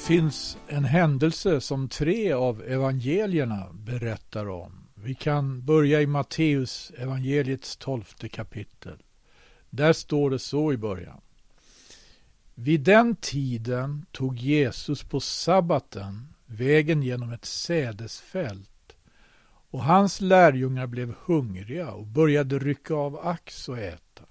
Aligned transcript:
finns 0.00 0.58
en 0.68 0.84
händelse 0.84 1.60
som 1.60 1.88
tre 1.88 2.32
av 2.32 2.62
evangelierna 2.62 3.66
berättar 3.72 4.48
om. 4.48 4.88
Vi 4.94 5.14
kan 5.14 5.64
börja 5.64 6.00
i 6.00 6.06
Matteus 6.06 6.92
evangeliets 6.98 7.76
tolfte 7.76 8.28
kapitel. 8.28 9.02
Där 9.70 9.92
står 9.92 10.30
det 10.30 10.38
så 10.38 10.72
i 10.72 10.76
början. 10.76 11.20
Vid 12.54 12.80
den 12.80 13.16
tiden 13.16 14.06
tog 14.12 14.38
Jesus 14.38 15.02
på 15.02 15.20
sabbaten 15.20 16.34
vägen 16.46 17.02
genom 17.02 17.32
ett 17.32 17.44
sädesfält 17.44 18.96
och 19.70 19.84
hans 19.84 20.20
lärjungar 20.20 20.86
blev 20.86 21.14
hungriga 21.24 21.90
och 21.90 22.06
började 22.06 22.58
rycka 22.58 22.94
av 22.94 23.26
ax 23.26 23.68
och 23.68 23.78
äta. 23.78 24.24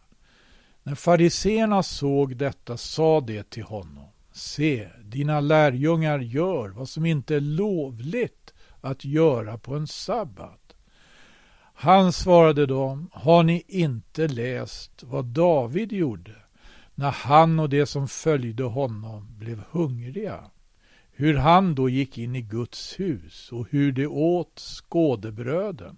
När 0.83 0.95
fariseerna 0.95 1.83
såg 1.83 2.37
detta 2.37 2.77
sa 2.77 3.21
de 3.21 3.43
till 3.43 3.63
honom 3.63 4.09
Se, 4.31 4.89
dina 5.03 5.39
lärjungar 5.39 6.19
gör 6.19 6.69
vad 6.69 6.89
som 6.89 7.05
inte 7.05 7.35
är 7.35 7.41
lovligt 7.41 8.53
att 8.81 9.05
göra 9.05 9.57
på 9.57 9.75
en 9.75 9.87
sabbat. 9.87 10.75
Han 11.73 12.13
svarade 12.13 12.65
dem, 12.65 13.09
har 13.13 13.43
ni 13.43 13.63
inte 13.67 14.27
läst 14.27 15.03
vad 15.03 15.25
David 15.25 15.91
gjorde 15.91 16.35
när 16.95 17.11
han 17.11 17.59
och 17.59 17.69
de 17.69 17.85
som 17.85 18.07
följde 18.07 18.63
honom 18.63 19.27
blev 19.37 19.63
hungriga? 19.71 20.43
Hur 21.11 21.35
han 21.35 21.75
då 21.75 21.89
gick 21.89 22.17
in 22.17 22.35
i 22.35 22.41
Guds 22.41 22.99
hus 22.99 23.51
och 23.51 23.67
hur 23.69 23.91
de 23.91 24.07
åt 24.07 24.59
skådebröden 24.59 25.97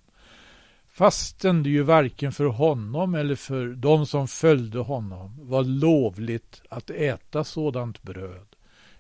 fastän 0.92 1.64
det 1.64 1.70
ju 1.70 1.84
varken 1.84 2.32
för 2.32 2.46
honom 2.46 3.16
eller 3.16 3.36
för 3.36 3.68
de 3.68 4.06
som 4.06 4.28
följde 4.28 4.80
honom 4.80 5.50
var 5.50 5.64
lovligt 5.64 6.62
att 6.70 6.90
äta 6.90 7.44
sådant 7.44 8.02
bröd, 8.02 8.56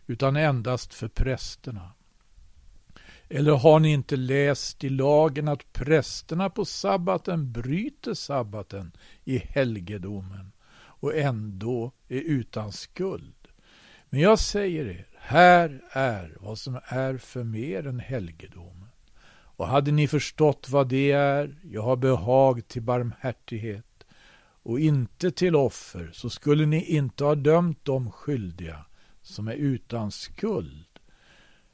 utan 0.08 0.36
endast 0.36 0.94
för 0.94 1.08
prästerna. 1.08 1.92
Eller 3.30 3.52
har 3.52 3.80
ni 3.80 3.92
inte 3.92 4.16
läst 4.16 4.84
i 4.84 4.90
lagen 4.90 5.48
att 5.48 5.74
prästerna 5.74 6.50
på 6.50 6.66
sabbaten 6.66 7.52
bryter 7.52 8.14
sabbaten 8.14 8.92
i 9.24 9.38
helgedomen 9.38 10.52
och 10.74 11.16
ändå 11.16 11.92
är 12.08 12.22
utan 12.22 12.72
skuld? 12.72 13.48
Men 14.10 14.20
jag 14.20 14.40
säger 14.40 14.86
er, 14.86 15.08
här 15.18 15.82
är 15.92 16.38
vad 16.40 16.60
som 16.60 16.80
är 16.86 17.18
för 17.18 17.44
mer 17.44 17.88
än 17.88 18.00
helgedom. 18.00 18.81
Och 19.62 19.67
hade 19.67 19.92
ni 19.92 20.08
förstått 20.08 20.70
vad 20.70 20.88
det 20.88 21.12
är, 21.12 21.56
jag 21.64 21.81
har 21.81 21.95
behag 21.95 22.67
till 22.67 22.81
barmhärtighet 22.81 24.06
och 24.64 24.80
inte 24.80 25.31
till 25.31 25.56
offer, 25.56 26.09
så 26.14 26.30
skulle 26.30 26.66
ni 26.66 26.86
inte 26.86 27.23
ha 27.23 27.36
dömt 27.36 27.80
de 27.84 28.12
skyldiga 28.12 28.86
som 29.22 29.48
är 29.48 29.53
utan 29.53 30.12
skuld. 30.12 31.00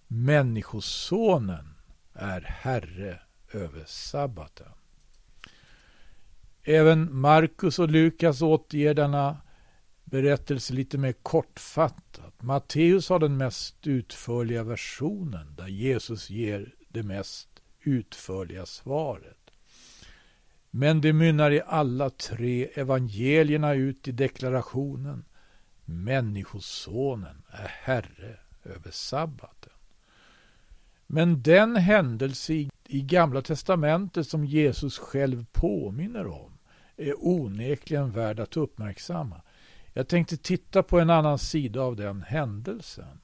Människosonen 0.08 1.74
är 2.14 2.42
Herre 2.42 3.20
över 3.52 3.84
sabbaten. 3.88 4.72
Även 6.64 7.20
Markus 7.20 7.80
och 7.80 7.90
Lukas 7.90 8.42
återger 8.42 8.94
denna 8.94 9.38
berättelse 10.04 10.74
lite 10.74 10.98
mer 10.98 11.14
kortfattat. 11.14 12.42
Matteus 12.42 13.10
har 13.10 13.20
den 13.20 13.38
mest 13.38 13.88
utförliga 13.88 14.64
versionen 14.64 15.56
där 15.56 15.68
Jesus 15.68 16.30
ger 16.30 16.74
det 16.90 17.04
mest 17.04 17.57
utförliga 17.88 18.66
svaret. 18.66 19.52
Men 20.72 21.02
det 21.02 21.14
mynnar 21.14 21.52
i 21.52 21.62
alla 21.66 22.10
tre 22.10 22.70
evangelierna 22.74 23.74
ut 23.74 24.08
i 24.08 24.12
deklarationen 24.12 25.26
Människosonen 25.90 27.44
är 27.50 27.68
Herre 27.68 28.40
över 28.64 28.92
sabbaten. 28.92 29.74
Men 31.08 31.42
den 31.42 31.76
händelse 31.76 32.54
i, 32.54 32.70
i 32.86 33.02
Gamla 33.02 33.42
testamentet 33.42 34.28
som 34.28 34.46
Jesus 34.46 34.98
själv 34.98 35.46
påminner 35.52 36.28
om 36.28 36.58
är 36.98 37.14
onekligen 37.18 38.12
värd 38.12 38.40
att 38.40 38.58
uppmärksamma. 38.58 39.42
Jag 39.94 40.08
tänkte 40.08 40.38
titta 40.38 40.84
på 40.84 41.00
en 41.00 41.10
annan 41.10 41.40
sida 41.40 41.82
av 41.82 41.96
den 41.96 42.22
händelsen. 42.22 43.22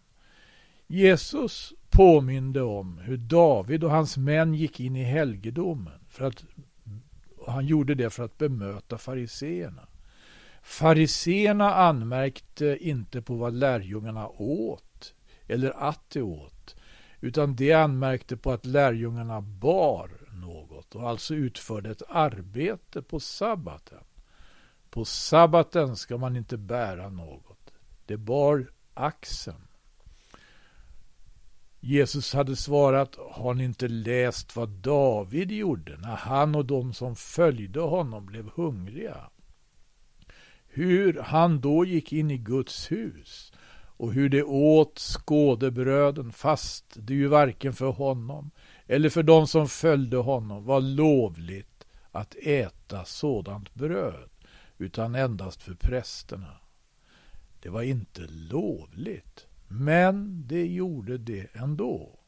Jesus 0.88 1.74
påminde 1.94 2.62
om 2.62 2.98
hur 2.98 3.18
David 3.18 3.84
och 3.84 3.92
hans 3.92 4.18
män 4.18 4.54
gick 4.54 4.80
in 4.80 4.96
i 4.96 5.04
helgedomen. 5.04 6.00
För 6.10 6.26
att, 6.26 6.44
han 7.48 7.66
gjorde 7.66 7.96
det 7.96 8.10
för 8.10 8.24
att 8.24 8.38
bemöta 8.38 8.98
fariseerna. 8.98 9.88
Fariseerna 10.64 11.74
anmärkte 11.74 12.78
inte 12.82 13.22
på 13.22 13.36
vad 13.36 13.54
lärjungarna 13.54 14.28
åt 14.28 15.14
eller 15.48 15.72
att 15.90 16.10
de 16.10 16.22
åt, 16.22 16.76
utan 17.22 17.56
de 17.56 17.74
anmärkte 17.74 18.38
på 18.38 18.52
att 18.52 18.66
lärjungarna 18.66 19.42
bar 19.42 20.10
något 20.34 20.96
och 20.96 21.10
alltså 21.10 21.36
utförde 21.36 21.92
ett 21.92 22.02
arbete 22.10 23.02
på 23.02 23.20
sabbaten. 23.20 24.04
På 24.90 25.06
sabbaten 25.06 25.96
ska 25.96 26.18
man 26.18 26.36
inte 26.36 26.58
bära 26.58 27.10
något. 27.10 27.74
Det 28.06 28.18
bar 28.18 28.72
axeln. 28.94 29.68
Jesus 31.86 32.34
hade 32.34 32.56
svarat, 32.56 33.18
har 33.32 33.54
ni 33.54 33.64
inte 33.64 33.88
läst 33.88 34.56
vad 34.56 34.70
David 34.70 35.52
gjorde 35.52 35.98
när 35.98 36.16
han 36.16 36.56
och 36.56 36.66
de 36.66 36.94
som 36.94 37.16
följde 37.16 37.80
honom 37.80 38.26
blev 38.26 38.50
hungriga? 38.50 39.30
Hur 40.68 41.22
han 41.22 41.62
då 41.62 41.86
gick 41.86 42.14
in 42.14 42.32
i 42.32 42.38
Guds 42.38 42.92
hus 42.92 43.54
och 43.98 44.14
hur 44.14 44.30
de 44.30 44.44
åt 44.44 45.00
skådebröden 45.00 46.32
fast 46.32 46.86
det 46.96 47.14
ju 47.14 47.28
varken 47.28 47.74
för 47.74 47.92
honom 47.92 48.52
eller 48.88 49.10
för 49.10 49.24
de 49.24 49.48
som 49.48 49.68
följde 49.68 50.18
honom 50.18 50.66
var 50.66 50.82
lovligt 50.82 51.88
att 52.12 52.36
äta 52.36 53.06
sådant 53.06 53.74
bröd 53.74 54.30
utan 54.78 55.16
endast 55.16 55.64
för 55.64 55.74
prästerna. 55.74 56.58
Det 57.60 57.70
var 57.70 57.82
inte 57.82 58.22
lovligt. 58.30 59.48
Men 59.68 60.48
det 60.48 60.66
gjorde 60.68 61.18
det 61.18 61.48
ändå. 61.54 62.20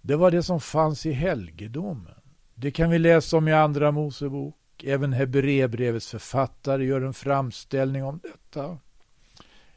Det 0.00 0.16
var 0.16 0.30
det 0.30 0.42
som 0.42 0.60
fanns 0.60 1.06
i 1.06 1.12
helgedomen. 1.12 2.14
Det 2.54 2.70
kan 2.70 2.90
vi 2.90 2.98
läsa 2.98 3.36
om 3.36 3.48
i 3.48 3.52
Andra 3.52 3.90
Mosebok. 3.90 4.84
Även 4.84 5.12
Hebreerbrevets 5.12 6.10
författare 6.10 6.84
gör 6.84 7.00
en 7.00 7.14
framställning 7.14 8.04
om 8.04 8.20
detta. 8.22 8.78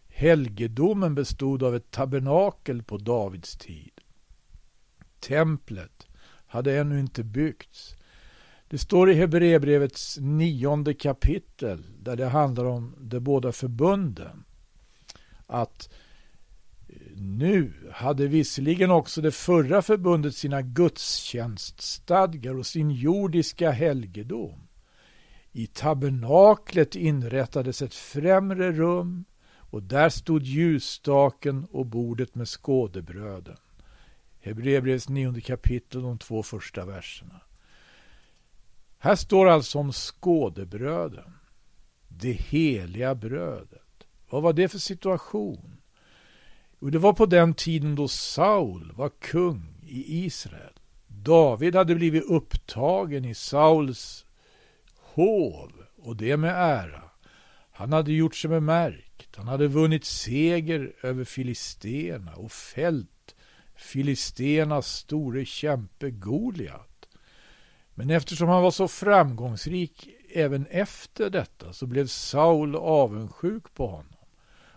Helgedomen 0.07 1.15
bestod 1.15 1.63
av 1.63 1.75
ett 1.75 1.91
tabernakel 1.91 2.83
på 2.83 2.97
Davids 2.97 3.57
tid. 3.57 3.91
Templet 5.19 6.07
hade 6.47 6.77
ännu 6.77 6.99
inte 6.99 7.23
byggts. 7.23 7.95
Det 8.67 8.77
står 8.77 9.09
i 9.09 9.13
Hebreerbrevets 9.13 10.17
nionde 10.21 10.93
kapitel 10.93 11.83
där 11.99 12.15
det 12.15 12.27
handlar 12.27 12.65
om 12.65 12.95
de 12.99 13.19
båda 13.19 13.51
förbunden 13.51 14.43
att 15.53 15.89
nu 17.15 17.73
hade 17.91 18.27
visserligen 18.27 18.91
också 18.91 19.21
det 19.21 19.31
förra 19.31 19.81
förbundet 19.81 20.35
sina 20.35 20.61
gudstjänststadgar 20.61 22.57
och 22.57 22.65
sin 22.65 22.91
jordiska 22.91 23.71
helgedom. 23.71 24.67
I 25.51 25.67
tabernaklet 25.67 26.95
inrättades 26.95 27.81
ett 27.81 27.93
främre 27.93 28.71
rum 28.71 29.25
och 29.55 29.83
där 29.83 30.09
stod 30.09 30.43
ljusstaken 30.43 31.67
och 31.71 31.85
bordet 31.85 32.35
med 32.35 32.47
skådebröden. 32.47 33.57
Hebreerbrevets 34.39 35.09
nionde 35.09 35.41
kapitel, 35.41 36.01
de 36.01 36.17
två 36.17 36.43
första 36.43 36.85
verserna. 36.85 37.41
Här 38.97 39.15
står 39.15 39.49
alltså 39.49 39.79
om 39.79 39.91
skådebröden, 39.91 41.33
det 42.07 42.31
heliga 42.31 43.15
brödet. 43.15 43.82
Vad 44.33 44.43
var 44.43 44.53
det 44.53 44.69
för 44.69 44.79
situation? 44.79 45.77
Jo, 46.79 46.89
det 46.89 46.99
var 46.99 47.13
på 47.13 47.25
den 47.25 47.53
tiden 47.53 47.95
då 47.95 48.07
Saul 48.07 48.91
var 48.95 49.09
kung 49.09 49.81
i 49.87 50.25
Israel. 50.25 50.73
David 51.07 51.75
hade 51.75 51.95
blivit 51.95 52.23
upptagen 52.23 53.25
i 53.25 53.35
Sauls 53.35 54.25
hov 54.99 55.71
och 55.97 56.15
det 56.15 56.37
med 56.37 56.53
ära. 56.55 57.03
Han 57.71 57.93
hade 57.93 58.13
gjort 58.13 58.35
sig 58.35 58.49
bemärkt. 58.49 59.35
Han 59.35 59.47
hade 59.47 59.67
vunnit 59.67 60.05
seger 60.05 60.93
över 61.01 61.23
filisterna 61.23 62.35
och 62.35 62.51
fällt 62.51 63.35
filisternas 63.75 64.87
store 64.87 65.45
kämpe 65.45 66.11
Goliat. 66.11 67.07
Men 67.93 68.09
eftersom 68.09 68.49
han 68.49 68.63
var 68.63 68.71
så 68.71 68.87
framgångsrik 68.87 70.09
även 70.29 70.65
efter 70.65 71.29
detta 71.29 71.73
så 71.73 71.85
blev 71.85 72.07
Saul 72.07 72.75
avundsjuk 72.75 73.73
på 73.73 73.87
honom. 73.87 74.12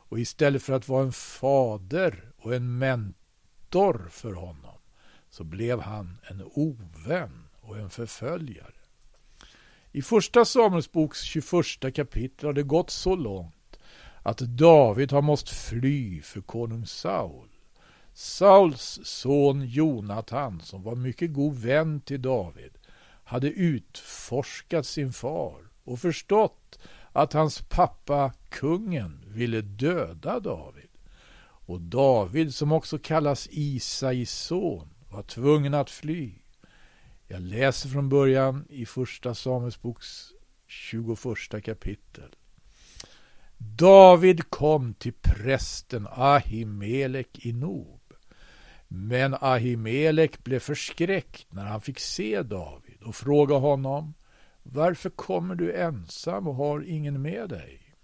Och 0.09 0.19
istället 0.21 0.63
för 0.63 0.73
att 0.73 0.89
vara 0.89 1.03
en 1.03 1.13
fader 1.13 2.33
och 2.37 2.55
en 2.55 2.79
mentor 2.79 4.09
för 4.11 4.33
honom 4.33 4.79
så 5.31 5.45
blev 5.45 5.81
han 5.81 6.19
en 6.23 6.43
ovän 6.45 7.49
och 7.61 7.79
en 7.79 7.91
förföljare. 7.91 8.73
I 9.93 10.03
första 10.03 10.45
Samuelsboks 10.45 11.23
21 11.23 11.95
kapitel 11.95 12.47
har 12.47 12.53
det 12.53 12.63
gått 12.63 12.91
så 12.91 13.17
långt 13.17 13.79
att 14.23 14.39
David 14.39 15.13
har 15.13 15.23
måst 15.23 15.49
fly 15.49 16.23
för 16.23 16.41
konung 16.41 16.87
Saul. 16.87 17.49
Sauls 18.15 19.01
son 19.05 19.67
Jonathan, 19.67 20.61
som 20.61 20.83
var 20.83 20.95
mycket 20.95 21.33
god 21.33 21.57
vän 21.57 22.01
till 22.01 22.23
David, 22.23 22.79
hade 23.25 23.49
utforskat 23.49 24.87
sin 24.87 25.13
far 25.13 25.69
och 25.85 25.99
förstått 25.99 26.79
att 27.17 27.33
hans 27.33 27.61
pappa, 27.61 28.33
kungen, 28.49 29.25
ville 29.27 29.61
döda 29.61 30.41
David. 30.41 30.89
Och 31.41 31.81
David, 31.81 32.55
som 32.55 32.73
också 32.73 32.99
kallas 32.99 33.49
Isais 33.51 34.31
son, 34.31 34.89
var 35.11 35.23
tvungen 35.23 35.75
att 35.75 35.91
fly. 35.91 36.33
Jag 37.27 37.41
läser 37.41 37.89
från 37.89 38.09
början 38.09 38.65
i 38.69 38.87
Första 38.87 39.35
Samuelsboks 39.35 40.33
21 40.67 41.65
kapitel. 41.65 42.35
David 43.59 44.51
kom 44.51 44.95
till 44.95 45.15
prästen 45.23 46.09
Ahimelek 46.11 47.47
i 47.47 47.53
Nob. 47.53 48.13
Men 48.89 49.35
Ahimelek 49.41 50.45
blev 50.45 50.61
förskräckt 50.61 51.47
när 51.53 51.65
han 51.65 51.81
fick 51.81 51.99
se 51.99 52.43
David 52.43 53.03
och 53.03 53.15
frågade 53.15 53.61
honom 53.61 54.15
varför 54.73 55.11
kommer 55.11 55.55
du 55.55 55.73
ensam 55.73 56.49
och 56.49 56.55
har 56.55 56.85
ingen 56.85 57.23
med 57.23 57.49
dig? 57.49 57.95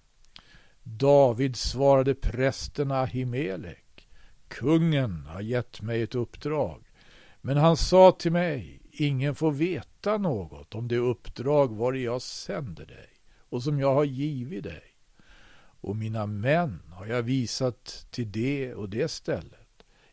David 0.82 1.56
svarade 1.56 2.14
prästen 2.14 2.90
Ahimelek 2.90 4.08
Kungen 4.48 5.26
har 5.26 5.40
gett 5.40 5.82
mig 5.82 6.02
ett 6.02 6.14
uppdrag 6.14 6.84
men 7.40 7.56
han 7.56 7.76
sa 7.76 8.12
till 8.12 8.32
mig 8.32 8.82
Ingen 8.90 9.34
får 9.34 9.52
veta 9.52 10.18
något 10.18 10.74
om 10.74 10.88
det 10.88 10.96
uppdrag 10.96 11.76
var 11.76 11.92
jag 11.92 12.22
sänder 12.22 12.86
dig 12.86 13.08
och 13.48 13.62
som 13.62 13.80
jag 13.80 13.94
har 13.94 14.04
givit 14.04 14.64
dig 14.64 14.92
och 15.82 15.96
mina 15.96 16.26
män 16.26 16.82
har 16.90 17.06
jag 17.06 17.22
visat 17.22 18.06
till 18.10 18.32
det 18.32 18.74
och 18.74 18.88
det 18.88 19.10
stället. 19.10 19.58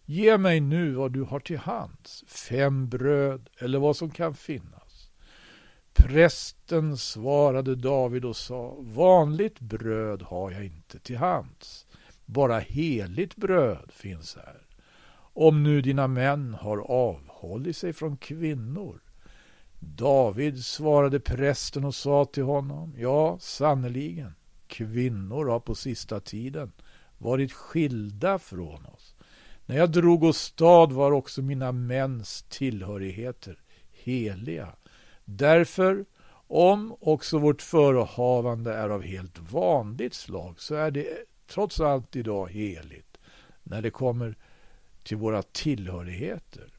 Ge 0.06 0.38
mig 0.38 0.60
nu 0.60 0.92
vad 0.94 1.12
du 1.12 1.22
har 1.22 1.40
till 1.40 1.58
hands, 1.58 2.24
fem 2.28 2.90
bröd 2.90 3.50
eller 3.58 3.80
vad 3.80 3.96
som 3.96 4.12
kan 4.12 4.34
finnas. 4.34 4.79
Prästen 5.94 6.98
svarade 6.98 7.76
David 7.76 8.26
och 8.26 8.36
sa, 8.36 8.76
vanligt 8.80 9.60
bröd 9.60 10.22
har 10.22 10.52
jag 10.52 10.66
inte 10.66 11.00
till 11.00 11.18
hands, 11.18 11.86
bara 12.26 12.60
heligt 12.60 13.36
bröd 13.36 13.92
finns 13.92 14.36
här. 14.36 14.62
Om 15.34 15.64
nu 15.64 15.82
dina 15.82 16.08
män 16.08 16.54
har 16.54 16.78
avhållit 16.78 17.78
sig 17.78 17.94
från 17.94 18.18
kvinnor. 18.18 19.02
David 19.80 20.66
svarade 20.66 21.20
prästen 21.20 21.86
och 21.86 21.96
sa 21.96 22.26
till 22.26 22.44
honom, 22.44 22.96
ja, 22.98 23.38
sannerligen, 23.40 24.34
kvinnor 24.68 25.46
har 25.46 25.60
på 25.60 25.76
sista 25.76 26.20
tiden 26.20 26.72
varit 27.18 27.52
skilda 27.52 28.40
från 28.40 28.86
oss. 28.86 29.16
När 29.66 29.78
jag 29.78 29.92
drog 29.92 30.24
åstad 30.24 30.86
var 30.86 31.12
också 31.12 31.42
mina 31.42 31.72
mäns 31.72 32.46
tillhörigheter 32.50 33.60
heliga. 33.92 34.76
Därför, 35.32 36.06
om 36.48 36.96
också 37.00 37.38
vårt 37.38 37.62
förehavande 37.62 38.74
är 38.74 38.90
av 38.90 39.02
helt 39.02 39.40
vanligt 39.52 40.14
slag, 40.14 40.60
så 40.60 40.76
är 40.76 40.92
det 40.92 41.08
trots 41.48 41.80
allt 41.80 42.16
idag 42.16 42.52
heligt 42.52 43.18
när 43.64 43.82
det 43.82 43.90
kommer 43.90 44.36
till 45.04 45.18
våra 45.18 45.42
tillhörigheter. 45.42 46.74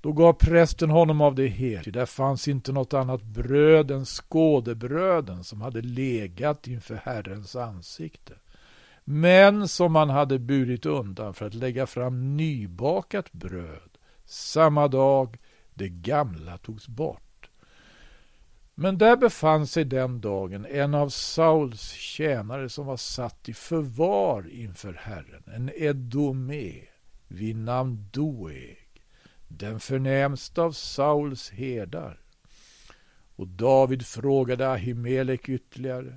Då 0.00 0.12
gav 0.12 0.32
prästen 0.32 0.90
honom 0.90 1.20
av 1.20 1.34
det 1.34 1.46
heliga. 1.46 1.92
Där 1.92 2.06
fanns 2.06 2.48
inte 2.48 2.72
något 2.72 2.94
annat 2.94 3.22
bröd 3.22 3.90
än 3.90 4.04
skådebröden 4.04 5.44
som 5.44 5.60
hade 5.60 5.80
legat 5.80 6.66
inför 6.66 6.94
Herrens 6.94 7.56
ansikte. 7.56 8.34
Men 9.04 9.68
som 9.68 9.92
man 9.92 10.10
hade 10.10 10.38
burit 10.38 10.86
undan 10.86 11.34
för 11.34 11.46
att 11.46 11.54
lägga 11.54 11.86
fram 11.86 12.36
nybakat 12.36 13.32
bröd 13.32 13.98
samma 14.24 14.88
dag 14.88 15.38
det 15.74 15.88
gamla 15.88 16.58
togs 16.58 16.88
bort. 16.88 17.50
Men 18.74 18.98
där 18.98 19.16
befann 19.16 19.66
sig 19.66 19.84
den 19.84 20.20
dagen 20.20 20.66
en 20.66 20.94
av 20.94 21.08
Sauls 21.08 21.90
tjänare 21.90 22.68
som 22.68 22.86
var 22.86 22.96
satt 22.96 23.48
i 23.48 23.54
förvar 23.54 24.48
inför 24.50 24.92
Herren, 24.92 25.42
en 25.46 25.70
edomé 25.74 26.84
vid 27.28 27.56
namn 27.56 28.08
Doeg 28.12 28.82
den 29.58 29.80
förnämste 29.80 30.62
av 30.62 30.72
Sauls 30.72 31.50
herdar. 31.50 32.20
Och 33.36 33.48
David 33.48 34.06
frågade 34.06 34.70
Ahimelek 34.70 35.48
ytterligare. 35.48 36.16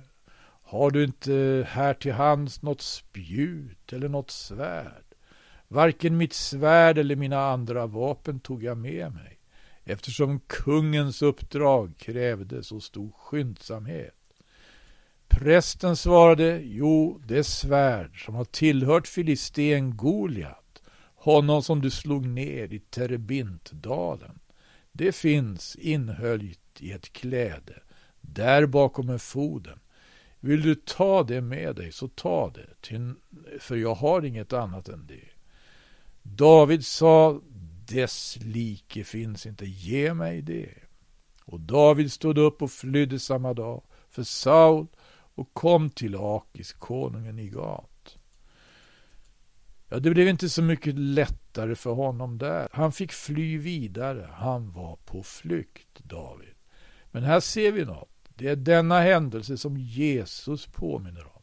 Har 0.62 0.90
du 0.90 1.04
inte 1.04 1.66
här 1.70 1.94
till 1.94 2.12
hands 2.12 2.62
något 2.62 2.80
spjut 2.80 3.92
eller 3.92 4.08
något 4.08 4.30
svärd? 4.30 5.04
Varken 5.68 6.16
mitt 6.16 6.32
svärd 6.32 6.98
eller 6.98 7.16
mina 7.16 7.40
andra 7.40 7.86
vapen 7.86 8.40
tog 8.40 8.62
jag 8.62 8.78
med 8.78 9.12
mig, 9.12 9.35
eftersom 9.86 10.40
kungens 10.46 11.22
uppdrag 11.22 11.94
krävde 11.98 12.62
så 12.62 12.80
stor 12.80 13.10
skyndsamhet. 13.16 14.14
Prästen 15.28 15.96
svarade, 15.96 16.60
jo, 16.64 17.20
det 17.26 17.44
svärd 17.44 18.24
som 18.24 18.34
har 18.34 18.44
tillhört 18.44 19.06
filisten 19.06 19.96
Goliat 19.96 20.66
honom 21.26 21.62
som 21.62 21.80
du 21.80 21.90
slog 21.90 22.26
ner 22.26 22.72
i 22.72 22.78
Terebintdalen. 22.78 24.38
Det 24.92 25.12
finns 25.12 25.76
inhöljt 25.76 26.60
i 26.80 26.92
ett 26.92 27.12
kläde, 27.12 27.82
där 28.20 28.66
bakom 28.66 29.08
är 29.08 29.18
foden. 29.18 29.78
Vill 30.40 30.62
du 30.62 30.74
ta 30.74 31.22
det 31.22 31.40
med 31.40 31.76
dig, 31.76 31.92
så 31.92 32.08
ta 32.08 32.50
det, 32.50 32.90
för 33.58 33.76
jag 33.76 33.94
har 33.94 34.24
inget 34.24 34.52
annat 34.52 34.88
än 34.88 35.06
det. 35.06 35.28
David 36.22 36.86
sa, 36.86 37.40
dess 37.88 38.38
like 38.40 39.04
finns 39.04 39.46
inte, 39.46 39.66
ge 39.66 40.14
mig 40.14 40.42
det. 40.42 40.74
Och 41.44 41.60
David 41.60 42.12
stod 42.12 42.38
upp 42.38 42.62
och 42.62 42.70
flydde 42.70 43.18
samma 43.18 43.54
dag 43.54 43.82
för 44.10 44.22
Saul 44.22 44.86
och 45.34 45.54
kom 45.54 45.90
till 45.90 46.16
Akis, 46.16 46.72
konungen 46.72 47.38
i 47.38 47.48
Gat. 47.48 48.18
Ja, 49.88 49.98
det 49.98 50.10
blev 50.10 50.28
inte 50.28 50.48
så 50.48 50.62
mycket 50.62 50.94
lättare 50.98 51.74
för 51.74 51.92
honom 51.92 52.38
där. 52.38 52.68
Han 52.72 52.92
fick 52.92 53.12
fly 53.12 53.58
vidare. 53.58 54.30
Han 54.32 54.72
var 54.72 54.96
på 54.96 55.22
flykt, 55.22 55.98
David. 55.98 56.54
Men 57.10 57.22
här 57.22 57.40
ser 57.40 57.72
vi 57.72 57.84
något. 57.84 58.10
Det 58.34 58.48
är 58.48 58.56
denna 58.56 59.00
händelse 59.00 59.56
som 59.58 59.76
Jesus 59.76 60.66
påminner 60.66 61.24
om. 61.24 61.42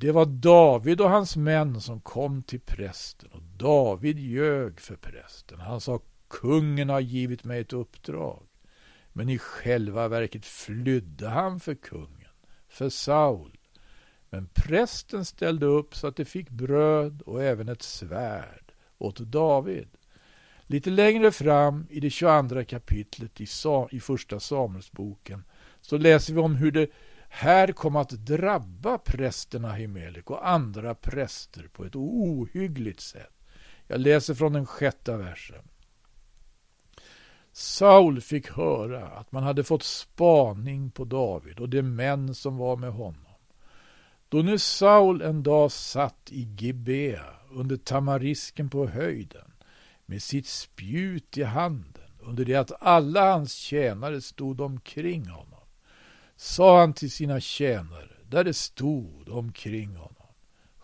Det 0.00 0.12
var 0.12 0.26
David 0.26 1.00
och 1.00 1.10
hans 1.10 1.36
män 1.36 1.80
som 1.80 2.00
kom 2.00 2.42
till 2.42 2.60
prästen 2.60 3.30
och 3.32 3.42
David 3.42 4.18
ljög 4.18 4.80
för 4.80 4.96
prästen. 4.96 5.60
Han 5.60 5.80
sa 5.80 6.00
kungen 6.28 6.88
har 6.88 7.00
givit 7.00 7.44
mig 7.44 7.60
ett 7.60 7.72
uppdrag. 7.72 8.46
Men 9.12 9.28
i 9.28 9.38
själva 9.38 10.08
verket 10.08 10.46
flydde 10.46 11.28
han 11.28 11.60
för 11.60 11.74
kungen, 11.74 12.30
för 12.68 12.88
Saul. 12.88 13.58
Men 14.30 14.48
prästen 14.54 15.24
ställde 15.24 15.66
upp 15.66 15.96
så 15.96 16.06
att 16.06 16.16
de 16.16 16.24
fick 16.24 16.50
bröd 16.50 17.22
och 17.22 17.42
även 17.42 17.68
ett 17.68 17.82
svärd 17.82 18.72
åt 18.98 19.18
David. 19.18 19.88
Lite 20.66 20.90
längre 20.90 21.32
fram 21.32 21.86
i 21.90 22.00
det 22.00 22.10
22 22.10 22.64
kapitlet 22.64 23.40
i, 23.40 23.46
i 23.90 24.00
första 24.00 24.40
Samuelsboken 24.40 25.44
så 25.80 25.98
läser 25.98 26.34
vi 26.34 26.40
om 26.40 26.54
hur 26.54 26.72
det 26.72 26.90
här 27.28 27.72
kom 27.72 27.96
att 27.96 28.10
drabba 28.10 28.98
prästen 28.98 29.64
Ahimelek 29.64 30.30
och 30.30 30.48
andra 30.48 30.94
präster 30.94 31.68
på 31.72 31.84
ett 31.84 31.96
ohyggligt 31.96 33.00
sätt. 33.00 33.32
Jag 33.86 34.00
läser 34.00 34.34
från 34.34 34.52
den 34.52 34.66
sjätte 34.66 35.16
versen. 35.16 35.68
Saul 37.52 38.20
fick 38.20 38.50
höra 38.50 39.06
att 39.06 39.32
man 39.32 39.42
hade 39.42 39.64
fått 39.64 39.82
spaning 39.82 40.90
på 40.90 41.04
David 41.04 41.60
och 41.60 41.68
de 41.68 41.82
män 41.82 42.34
som 42.34 42.56
var 42.56 42.76
med 42.76 42.92
honom. 42.92 43.24
Då 44.28 44.38
nu 44.38 44.58
Saul 44.58 45.22
en 45.22 45.42
dag 45.42 45.72
satt 45.72 46.28
i 46.32 46.40
Gibea 46.58 47.34
under 47.50 47.76
tamarisken 47.76 48.70
på 48.70 48.86
höjden 48.86 49.52
med 50.06 50.22
sitt 50.22 50.46
spjut 50.46 51.38
i 51.38 51.42
handen 51.42 52.10
under 52.20 52.44
det 52.44 52.54
att 52.54 52.82
alla 52.82 53.32
hans 53.32 53.54
tjänare 53.54 54.20
stod 54.20 54.60
omkring 54.60 55.28
honom 55.28 55.57
sa 56.40 56.80
han 56.80 56.92
till 56.92 57.10
sina 57.10 57.40
tjänare 57.40 58.16
där 58.28 58.44
det 58.44 58.54
stod 58.54 59.28
omkring 59.28 59.96
honom 59.96 60.14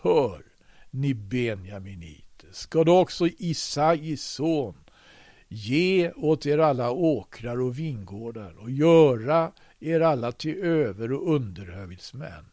Hör, 0.02 0.42
ni 0.90 1.14
benjaminiter, 1.14 2.48
ska 2.52 2.84
då 2.84 2.98
också 2.98 3.26
Isais 3.26 4.24
son 4.24 4.74
ge 5.48 6.12
åt 6.12 6.46
er 6.46 6.58
alla 6.58 6.90
åkrar 6.90 7.60
och 7.60 7.78
vingårdar 7.78 8.58
och 8.58 8.70
göra 8.70 9.52
er 9.80 10.00
alla 10.00 10.32
till 10.32 10.56
över 10.56 11.12
och 11.12 11.34
underhövitsmän 11.34 12.44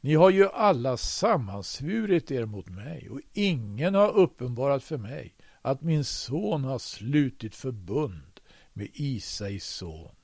ni 0.00 0.14
har 0.14 0.30
ju 0.30 0.48
alla 0.48 0.96
sammansvurit 0.96 2.30
er 2.30 2.44
mot 2.44 2.68
mig 2.68 3.08
och 3.10 3.20
ingen 3.32 3.94
har 3.94 4.12
uppenbarat 4.12 4.84
för 4.84 4.98
mig 4.98 5.34
att 5.62 5.82
min 5.82 6.04
son 6.04 6.64
har 6.64 6.78
slutit 6.78 7.54
förbund 7.54 8.40
med 8.72 8.88
Isais 8.92 9.64
son. 9.64 10.14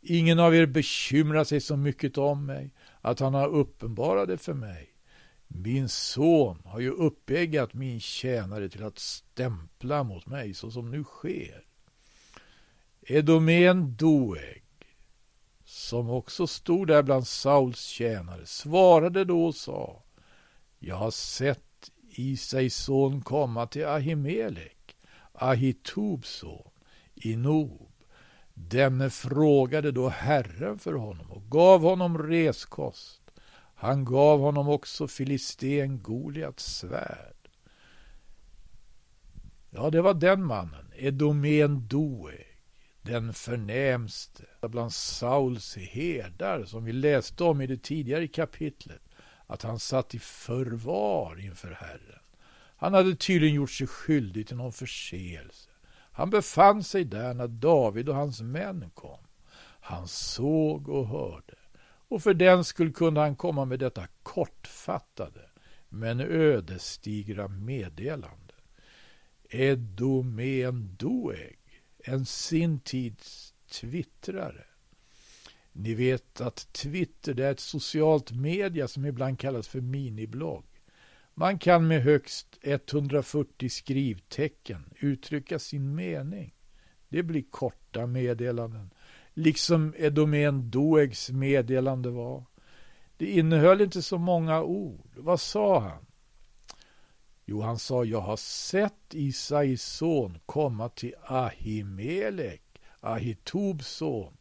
Ingen 0.00 0.38
av 0.38 0.54
er 0.54 0.66
bekymrar 0.66 1.44
sig 1.44 1.60
så 1.60 1.76
mycket 1.76 2.18
om 2.18 2.46
mig 2.46 2.74
att 3.00 3.20
han 3.20 3.34
har 3.34 3.48
uppenbarat 3.48 4.28
det 4.28 4.38
för 4.38 4.54
mig. 4.54 4.94
Min 5.46 5.88
son 5.88 6.62
har 6.64 6.80
ju 6.80 6.90
uppeggat 6.90 7.74
min 7.74 8.00
tjänare 8.00 8.68
till 8.68 8.84
att 8.84 8.98
stämpla 8.98 10.02
mot 10.02 10.26
mig 10.26 10.54
så 10.54 10.70
som 10.70 10.90
nu 10.90 11.04
sker. 11.04 11.64
Edomen 13.02 13.96
Doeg, 13.96 14.64
som 15.64 16.10
också 16.10 16.46
stod 16.46 16.86
där 16.86 17.02
bland 17.02 17.26
Sauls 17.26 17.80
tjänare, 17.80 18.46
svarade 18.46 19.24
då 19.24 19.44
och 19.44 19.54
sa 19.54 20.02
Jag 20.78 20.96
har 20.96 21.10
sett 21.10 21.90
Isais 22.10 22.76
son 22.76 23.22
komma 23.22 23.66
till 23.66 23.86
Ahimelek, 23.86 24.96
Ahitubs 25.32 26.28
son, 26.28 26.70
i 27.14 27.36
Nob. 27.36 27.87
Denne 28.66 29.10
frågade 29.10 29.92
då 29.92 30.08
Herren 30.08 30.78
för 30.78 30.92
honom 30.92 31.30
och 31.30 31.50
gav 31.50 31.82
honom 31.82 32.18
reskost. 32.18 33.20
Han 33.74 34.04
gav 34.04 34.40
honom 34.40 34.68
också 34.68 35.08
filisten 35.08 36.02
Goliats 36.02 36.76
svärd. 36.76 37.34
Ja, 39.70 39.90
det 39.90 40.02
var 40.02 40.14
den 40.14 40.44
mannen, 40.44 40.92
Edomen 40.96 41.88
Doeg, 41.88 42.46
den 43.02 43.34
förnämste 43.34 44.44
bland 44.60 44.92
Sauls 44.92 45.76
herdar 45.76 46.64
som 46.64 46.84
vi 46.84 46.92
läste 46.92 47.44
om 47.44 47.60
i 47.60 47.66
det 47.66 47.82
tidigare 47.82 48.28
kapitlet, 48.28 49.02
att 49.46 49.62
han 49.62 49.78
satt 49.78 50.14
i 50.14 50.18
förvar 50.18 51.40
inför 51.40 51.70
Herren. 51.70 52.22
Han 52.76 52.94
hade 52.94 53.16
tydligen 53.16 53.54
gjort 53.54 53.70
sig 53.70 53.86
skyldig 53.86 54.46
till 54.46 54.56
någon 54.56 54.72
förseelse. 54.72 55.70
Han 56.18 56.30
befann 56.30 56.84
sig 56.84 57.04
där 57.04 57.34
när 57.34 57.48
David 57.48 58.08
och 58.08 58.14
hans 58.14 58.40
män 58.40 58.90
kom. 58.94 59.18
Han 59.80 60.08
såg 60.08 60.88
och 60.88 61.08
hörde 61.08 61.54
och 62.08 62.22
för 62.22 62.34
den 62.34 62.64
skull 62.64 62.92
kunde 62.92 63.20
han 63.20 63.36
komma 63.36 63.64
med 63.64 63.78
detta 63.78 64.06
kortfattade 64.22 65.50
men 65.88 66.20
ödesdigra 66.20 67.48
meddelande. 67.48 68.54
Edomen 69.50 70.96
Doeg, 70.98 71.58
en 71.98 72.26
sin 72.26 72.80
tids 72.80 73.54
twittrare. 73.70 74.64
Ni 75.72 75.94
vet 75.94 76.40
att 76.40 76.72
Twitter 76.72 77.34
det 77.34 77.46
är 77.46 77.52
ett 77.52 77.60
socialt 77.60 78.32
media 78.32 78.88
som 78.88 79.06
ibland 79.06 79.38
kallas 79.38 79.68
för 79.68 79.80
miniblogg. 79.80 80.64
Man 81.38 81.58
kan 81.58 81.86
med 81.86 82.02
högst 82.02 82.58
140 82.62 83.68
skrivtecken 83.68 84.94
uttrycka 85.00 85.58
sin 85.58 85.94
mening. 85.94 86.54
Det 87.08 87.22
blir 87.22 87.44
korta 87.50 88.06
meddelanden 88.06 88.90
liksom 89.38 89.94
Edomen 89.98 90.70
Doegs 90.70 91.30
meddelande 91.30 92.10
var. 92.10 92.44
Det 93.16 93.26
innehöll 93.26 93.80
inte 93.80 94.02
så 94.02 94.18
många 94.18 94.62
ord. 94.62 95.10
Vad 95.16 95.40
sa 95.40 95.80
han? 95.80 96.06
Jo, 97.44 97.60
han 97.60 97.78
sa, 97.78 98.04
jag 98.04 98.20
har 98.20 98.36
sett 98.36 99.14
Isais 99.14 99.82
son 99.82 100.38
komma 100.46 100.88
till 100.88 101.14
Ahimelek, 101.22 102.62
Ahitobs 103.00 103.88
son. 103.88 104.36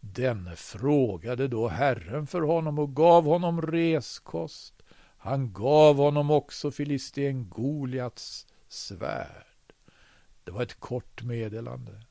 Denne 0.00 0.56
frågade 0.56 1.48
då 1.48 1.68
Herren 1.68 2.26
för 2.26 2.40
honom 2.40 2.78
och 2.78 2.96
gav 2.96 3.24
honom 3.24 3.62
reskost. 3.62 4.81
Han 5.24 5.52
gav 5.52 5.96
honom 5.96 6.30
också 6.30 6.70
filisten 6.70 7.48
Goliats 7.48 8.46
svärd. 8.68 9.72
Det 10.44 10.50
var 10.50 10.62
ett 10.62 10.80
kort 10.80 11.22
meddelande. 11.22 12.02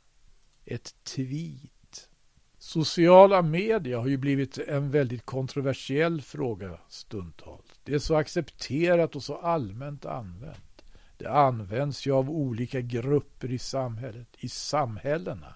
Ett 0.66 1.04
tweet 1.04 2.10
Sociala 2.58 3.42
medier 3.42 3.98
har 3.98 4.08
ju 4.08 4.18
blivit 4.18 4.58
en 4.58 4.92
väldigt 4.92 5.26
kontroversiell 5.26 6.22
fråga 6.22 6.80
stundtals. 6.90 7.80
Det 7.84 7.94
är 7.94 8.00
så 8.00 8.16
accepterat 8.16 9.16
och 9.16 9.24
så 9.24 9.36
allmänt 9.36 10.06
använt. 10.06 10.84
Det 11.18 11.28
används 11.28 12.08
ju 12.08 12.12
av 12.12 12.30
olika 12.30 12.82
grupper 12.82 13.52
i 13.52 13.60
samhället, 13.60 14.28
i 14.38 14.50
samhällena. 14.50 15.56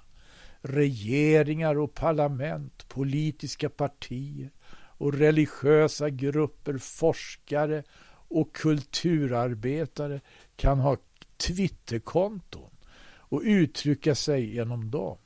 Regeringar 0.61 1.77
och 1.77 1.93
parlament, 1.93 2.87
politiska 2.87 3.69
partier 3.69 4.51
och 4.97 5.13
religiösa 5.13 6.09
grupper, 6.09 6.77
forskare 6.77 7.83
och 8.27 8.55
kulturarbetare 8.55 10.21
kan 10.55 10.79
ha 10.79 10.97
Twitterkonton 11.37 12.71
och 13.05 13.41
uttrycka 13.45 14.15
sig 14.15 14.55
genom 14.55 14.91
dem. 14.91 15.17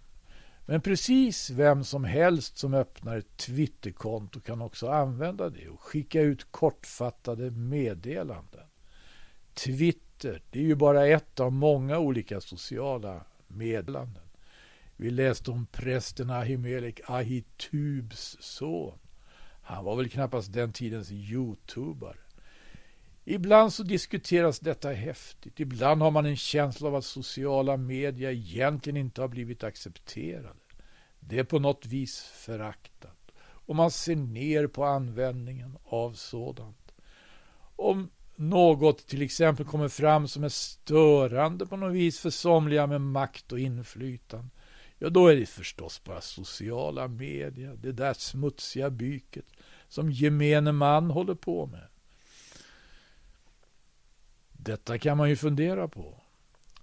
Men 0.65 0.81
precis 0.81 1.49
vem 1.49 1.83
som 1.83 2.03
helst 2.03 2.57
som 2.57 2.73
öppnar 2.73 3.17
ett 3.17 3.37
Twitterkonto 3.37 4.39
kan 4.39 4.61
också 4.61 4.87
använda 4.87 5.49
det 5.49 5.69
och 5.69 5.81
skicka 5.81 6.21
ut 6.21 6.51
kortfattade 6.51 7.51
meddelanden. 7.51 8.65
Twitter, 9.53 10.41
det 10.51 10.59
är 10.59 10.63
ju 10.63 10.75
bara 10.75 11.07
ett 11.07 11.39
av 11.39 11.53
många 11.53 11.99
olika 11.99 12.41
sociala 12.41 13.25
meddelanden. 13.47 14.23
Vi 14.95 15.09
läste 15.09 15.51
om 15.51 15.65
prästen 15.65 16.29
Ahimelek 16.29 17.01
Ahitubs 17.05 18.37
son. 18.39 18.99
Han 19.69 19.85
var 19.85 19.95
väl 19.95 20.09
knappast 20.09 20.53
den 20.53 20.73
tidens 20.73 21.11
youtubare. 21.11 22.17
Ibland 23.25 23.73
så 23.73 23.83
diskuteras 23.83 24.59
detta 24.59 24.91
häftigt. 24.91 25.59
Ibland 25.59 26.01
har 26.01 26.11
man 26.11 26.25
en 26.25 26.37
känsla 26.37 26.87
av 26.87 26.95
att 26.95 27.05
sociala 27.05 27.77
medier 27.77 28.31
egentligen 28.31 28.97
inte 28.97 29.21
har 29.21 29.27
blivit 29.27 29.63
accepterade. 29.63 30.59
Det 31.19 31.39
är 31.39 31.43
på 31.43 31.59
något 31.59 31.85
vis 31.85 32.19
föraktat. 32.21 33.31
Och 33.41 33.75
man 33.75 33.91
ser 33.91 34.15
ner 34.15 34.67
på 34.67 34.83
användningen 34.85 35.77
av 35.83 36.13
sådant. 36.13 36.91
Om 37.75 38.09
något 38.35 39.07
till 39.07 39.21
exempel 39.21 39.65
kommer 39.65 39.87
fram 39.87 40.27
som 40.27 40.43
är 40.43 40.49
störande 40.49 41.65
på 41.65 41.77
något 41.77 41.95
vis 41.95 42.19
för 42.19 42.29
somliga 42.29 42.87
med 42.87 43.01
makt 43.01 43.51
och 43.51 43.59
inflytande, 43.59 44.49
ja 44.97 45.09
då 45.09 45.27
är 45.27 45.35
det 45.35 45.45
förstås 45.45 46.03
bara 46.03 46.21
sociala 46.21 47.07
medier, 47.07 47.75
det 47.81 47.91
där 47.91 48.13
smutsiga 48.13 48.89
byket 48.89 49.45
som 49.89 50.11
gemene 50.11 50.71
man 50.71 51.11
håller 51.11 51.35
på 51.35 51.65
med. 51.65 51.87
Detta 54.51 54.97
kan 54.97 55.17
man 55.17 55.29
ju 55.29 55.35
fundera 55.35 55.87
på. 55.87 56.21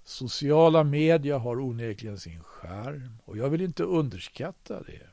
Sociala 0.05 0.85
medier 0.85 1.39
har 1.39 1.61
onekligen 1.61 2.19
sin 2.19 2.43
skärm 2.43 3.19
och 3.25 3.37
jag 3.37 3.51
vill 3.51 3.61
inte 3.61 3.83
underskatta 3.83 4.83
det. 4.83 5.07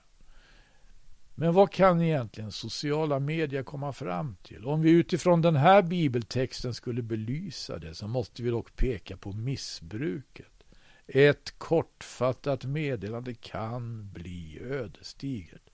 Men 1.35 1.53
vad 1.53 1.71
kan 1.71 2.01
egentligen 2.01 2.51
sociala 2.51 3.19
medier 3.19 3.63
komma 3.63 3.93
fram 3.93 4.35
till? 4.43 4.65
Om 4.65 4.81
vi 4.81 4.91
utifrån 4.91 5.41
den 5.41 5.55
här 5.55 5.81
bibeltexten 5.81 6.73
skulle 6.73 7.01
belysa 7.01 7.77
det 7.77 7.95
så 7.95 8.07
måste 8.07 8.43
vi 8.43 8.49
dock 8.49 8.75
peka 8.75 9.17
på 9.17 9.31
missbruket. 9.31 10.63
Ett 11.07 11.53
kortfattat 11.57 12.65
meddelande 12.65 13.33
kan 13.33 14.11
bli 14.11 14.59
ödesdigert. 14.61 15.69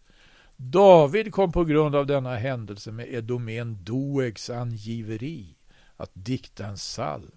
David 0.62 1.34
kom 1.34 1.52
på 1.52 1.64
grund 1.64 1.96
av 1.96 2.06
denna 2.06 2.36
händelse 2.36 2.92
med 2.92 3.14
Edomen 3.14 3.84
Doegs 3.84 4.50
angiveri 4.50 5.56
att 5.98 6.12
dikta 6.14 6.66
en 6.66 6.76
psalm. 6.76 7.32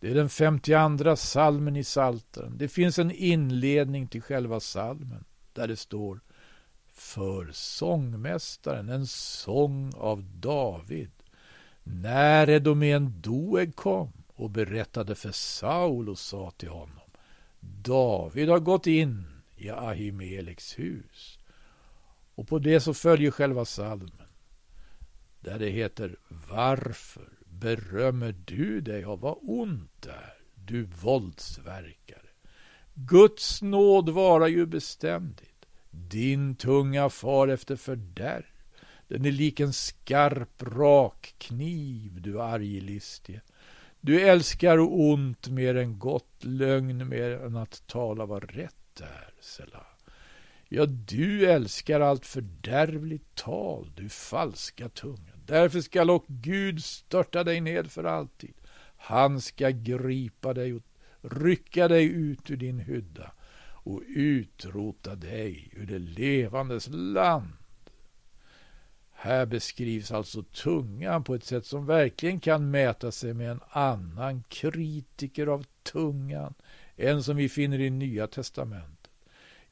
Det 0.00 0.10
är 0.10 0.14
den 0.14 0.28
52 0.28 1.16
salmen 1.16 1.76
i 1.76 1.84
Salteren. 1.84 2.58
Det 2.58 2.68
finns 2.68 2.98
en 2.98 3.10
inledning 3.10 4.08
till 4.08 4.22
själva 4.22 4.60
salmen 4.60 5.24
där 5.52 5.68
det 5.68 5.76
står 5.76 6.20
För 6.92 7.50
sångmästaren, 7.52 8.88
en 8.88 9.06
sång 9.06 9.92
av 9.96 10.24
David. 10.24 11.10
När 11.82 12.50
Edomen 12.50 13.20
Doeg 13.20 13.76
kom 13.76 14.12
och 14.34 14.50
berättade 14.50 15.14
för 15.14 15.32
Saul 15.32 16.08
och 16.08 16.18
sa 16.18 16.50
till 16.50 16.68
honom 16.68 17.10
David 17.60 18.48
har 18.48 18.60
gått 18.60 18.86
in 18.86 19.24
i 19.56 19.70
Ahimeleks 19.70 20.78
hus. 20.78 21.38
Och 22.34 22.48
på 22.48 22.58
det 22.58 22.80
så 22.80 22.94
följer 22.94 23.30
själva 23.30 23.64
salmen 23.64 24.22
där 25.40 25.58
det 25.58 25.68
heter 25.68 26.16
Varför 26.28 27.28
berömmer 27.44 28.34
du 28.44 28.80
dig 28.80 29.04
av 29.04 29.20
vad 29.20 29.38
ont 29.42 30.06
är, 30.06 30.34
du 30.54 30.82
våldsverkare. 30.82 32.28
Guds 32.94 33.62
nåd 33.62 34.08
vara 34.08 34.48
ju 34.48 34.66
beständigt. 34.66 35.66
Din 35.90 36.56
tunga 36.56 37.08
far 37.08 37.48
efter 37.48 37.76
fördärv. 37.76 38.44
Den 39.08 39.24
är 39.24 39.32
lik 39.32 39.60
en 39.60 39.72
skarp, 39.72 40.62
rak 40.62 41.34
kniv, 41.38 42.22
du 42.22 42.40
arglistige. 42.40 43.40
Du 44.00 44.20
älskar 44.20 44.78
ont 44.78 45.48
mer 45.48 45.74
än 45.74 45.98
gott, 45.98 46.44
lögn 46.44 47.08
mer 47.08 47.30
än 47.30 47.56
att 47.56 47.86
tala 47.86 48.26
vad 48.26 48.44
rätt 48.54 49.00
är, 49.00 49.34
Selah. 49.40 49.93
Ja, 50.76 50.86
du 50.86 51.46
älskar 51.46 52.00
allt 52.00 52.26
fördärvligt 52.26 53.34
tal, 53.34 53.90
du 53.96 54.08
falska 54.08 54.88
tunga. 54.88 55.32
Därför 55.46 55.80
skall 55.80 56.10
och 56.10 56.24
Gud 56.28 56.84
störta 56.84 57.44
dig 57.44 57.60
ned 57.60 57.90
för 57.90 58.04
alltid. 58.04 58.54
Han 58.96 59.40
ska 59.40 59.70
gripa 59.70 60.54
dig 60.54 60.74
och 60.74 60.82
rycka 61.22 61.88
dig 61.88 62.04
ut 62.04 62.50
ur 62.50 62.56
din 62.56 62.78
hydda 62.78 63.32
och 63.66 64.02
utrota 64.06 65.14
dig 65.14 65.70
ur 65.72 65.86
det 65.86 65.98
levandes 65.98 66.88
land. 66.92 67.52
Här 69.12 69.46
beskrivs 69.46 70.12
alltså 70.12 70.42
tungan 70.42 71.24
på 71.24 71.34
ett 71.34 71.44
sätt 71.44 71.66
som 71.66 71.86
verkligen 71.86 72.40
kan 72.40 72.70
mäta 72.70 73.12
sig 73.12 73.34
med 73.34 73.50
en 73.50 73.60
annan 73.70 74.42
kritiker 74.48 75.46
av 75.46 75.64
tungan 75.82 76.54
en 76.96 77.22
som 77.22 77.36
vi 77.36 77.48
finner 77.48 77.80
i 77.80 77.90
Nya 77.90 78.26
Testamentet. 78.26 78.93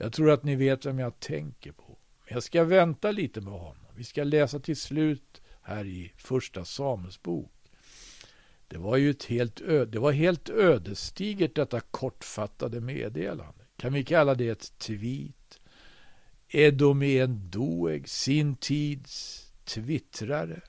Jag 0.03 0.13
tror 0.13 0.31
att 0.31 0.45
ni 0.45 0.57
vet 0.57 0.87
vem 0.87 0.99
jag 0.99 1.21
tänker 1.21 1.73
på. 1.73 1.99
Men 2.25 2.35
jag 2.35 2.43
ska 2.43 2.65
vänta 2.65 3.11
lite 3.11 3.41
med 3.41 3.53
honom. 3.53 3.87
Vi 3.97 4.05
ska 4.05 4.25
läsa 4.25 4.59
till 4.61 4.77
slut 4.77 5.43
här 5.63 5.85
i 5.85 6.13
Första 6.17 6.65
Samuelsbok. 6.65 7.53
Det 8.69 8.79
var 8.79 8.97
ju 8.97 9.11
ett 9.11 9.25
helt, 9.25 9.61
ö- 9.61 9.85
det 9.85 9.99
var 9.99 10.13
helt 10.13 10.51
ödesdigert 10.51 11.55
detta 11.55 11.81
kortfattade 11.81 12.81
meddelande. 12.81 13.65
Kan 13.77 13.93
vi 13.93 14.05
kalla 14.05 14.35
det 14.35 14.49
ett 14.49 14.79
tweet? 14.79 15.61
Edomen 16.49 17.51
Doeg, 17.51 18.09
sin 18.09 18.57
tids 18.57 19.47
twittrare. 19.65 20.61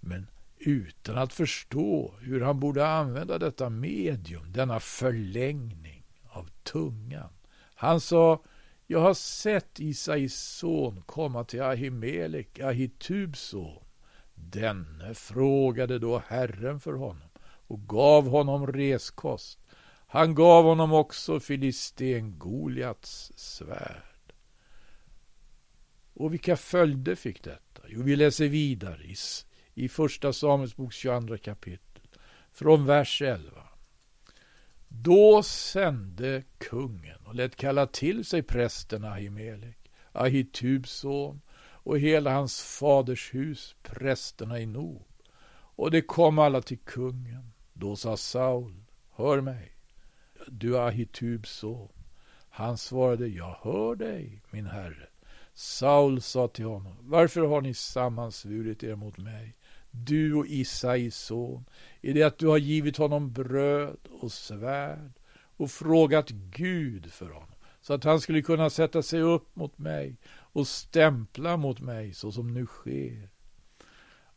Men 0.00 0.26
utan 0.58 1.18
att 1.18 1.32
förstå 1.32 2.14
hur 2.20 2.40
han 2.40 2.60
borde 2.60 2.86
använda 2.88 3.38
detta 3.38 3.70
medium, 3.70 4.52
denna 4.52 4.80
förlängning 4.80 6.04
av 6.28 6.48
tungan. 6.62 7.30
Han 7.74 8.00
sa, 8.00 8.42
jag 8.90 9.00
har 9.00 9.14
sett 9.14 9.80
Isais 9.80 10.34
son 10.34 11.02
komma 11.06 11.44
till 11.44 11.62
Ahimelek, 11.62 12.60
Ahitubs 12.60 13.40
son. 13.40 13.84
Denne 14.34 15.14
frågade 15.14 15.98
då 15.98 16.22
Herren 16.26 16.80
för 16.80 16.92
honom 16.92 17.28
och 17.42 17.88
gav 17.88 18.28
honom 18.28 18.66
reskost. 18.66 19.58
Han 20.06 20.34
gav 20.34 20.64
honom 20.64 20.92
också 20.92 21.40
filisten 21.40 22.38
Goliats 22.38 23.32
svärd. 23.36 24.32
Och 26.14 26.32
vilka 26.32 26.56
följder 26.56 27.14
fick 27.14 27.42
detta? 27.42 27.82
Jo, 27.88 28.02
vi 28.02 28.16
läser 28.16 28.48
vidare 28.48 29.04
i, 29.04 29.16
i 29.74 29.88
Första 29.88 30.32
Samuelsboks 30.32 30.96
22 30.96 31.38
kapitel, 31.38 32.02
från 32.52 32.86
vers 32.86 33.22
11. 33.22 33.59
Då 34.92 35.42
sände 35.42 36.42
kungen 36.58 37.18
och 37.24 37.34
lät 37.34 37.56
kalla 37.56 37.86
till 37.86 38.24
sig 38.24 38.42
prästen 38.42 39.04
Ahimelek, 39.04 39.90
Ahitubs 40.12 40.90
son, 40.90 41.40
och 41.82 41.98
hela 41.98 42.32
hans 42.32 42.62
faders 42.62 43.34
hus, 43.34 43.76
prästerna 43.82 44.60
i 44.60 44.66
Nob. 44.66 45.06
Och 45.52 45.90
det 45.90 46.02
kom 46.02 46.38
alla 46.38 46.62
till 46.62 46.78
kungen. 46.78 47.52
Då 47.72 47.96
sa 47.96 48.16
Saul, 48.16 48.84
hör 49.10 49.40
mig, 49.40 49.72
du 50.46 50.78
Ahitubs 50.78 51.50
son. 51.50 51.88
Han 52.50 52.78
svarade, 52.78 53.26
jag 53.26 53.56
hör 53.62 53.94
dig, 53.94 54.42
min 54.50 54.66
herre. 54.66 55.08
Saul 55.54 56.20
sa 56.20 56.48
till 56.48 56.64
honom, 56.64 56.96
varför 57.00 57.40
har 57.40 57.60
ni 57.60 57.74
sammansvurit 57.74 58.82
er 58.82 58.94
mot 58.96 59.18
mig, 59.18 59.56
du 59.90 60.34
och 60.34 60.46
Isais 60.46 61.16
son, 61.16 61.64
i 62.00 62.12
det 62.12 62.22
att 62.22 62.38
du 62.38 62.46
har 62.46 62.58
givit 62.58 62.96
honom 62.96 63.32
bröd 63.32 64.08
och 64.10 64.32
svärd 64.32 65.12
och 65.56 65.70
frågat 65.70 66.30
Gud 66.30 67.12
för 67.12 67.30
honom, 67.30 67.54
så 67.80 67.94
att 67.94 68.04
han 68.04 68.20
skulle 68.20 68.42
kunna 68.42 68.70
sätta 68.70 69.02
sig 69.02 69.20
upp 69.20 69.56
mot 69.56 69.78
mig 69.78 70.16
och 70.32 70.68
stämpla 70.68 71.56
mot 71.56 71.80
mig 71.80 72.14
så 72.14 72.32
som 72.32 72.54
nu 72.54 72.66
sker. 72.66 73.28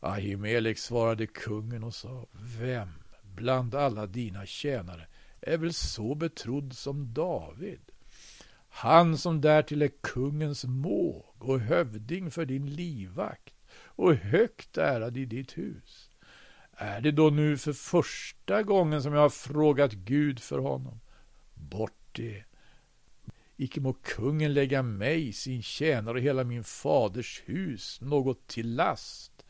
Ahimelek 0.00 0.78
svarade 0.78 1.26
kungen 1.26 1.84
och 1.84 1.94
sa, 1.94 2.26
vem 2.58 2.88
bland 3.22 3.74
alla 3.74 4.06
dina 4.06 4.46
tjänare 4.46 5.06
är 5.40 5.58
väl 5.58 5.74
så 5.74 6.14
betrodd 6.14 6.72
som 6.72 7.14
David? 7.14 7.80
Han 8.68 9.18
som 9.18 9.40
därtill 9.40 9.82
är 9.82 9.90
kungens 10.00 10.64
måg 10.64 11.34
och 11.38 11.60
hövding 11.60 12.30
för 12.30 12.44
din 12.44 12.66
livvakt 12.66 13.53
och 13.96 14.14
högt 14.14 14.78
ärad 14.78 15.16
i 15.16 15.24
ditt 15.24 15.58
hus. 15.58 16.10
Är 16.72 17.00
det 17.00 17.12
då 17.12 17.30
nu 17.30 17.58
för 17.58 17.72
första 17.72 18.62
gången 18.62 19.02
som 19.02 19.12
jag 19.12 19.20
har 19.20 19.30
frågat 19.30 19.92
Gud 19.92 20.40
för 20.40 20.58
honom? 20.58 21.00
Bort 21.54 22.08
det. 22.12 22.44
Icke 23.56 23.80
må 23.80 23.92
kungen 23.92 24.54
lägga 24.54 24.82
mig, 24.82 25.32
sin 25.32 25.62
tjänare 25.62 26.14
och 26.14 26.22
hela 26.22 26.44
min 26.44 26.64
faders 26.64 27.42
hus 27.44 28.00
något 28.00 28.46
till 28.46 28.74
last. 28.74 29.44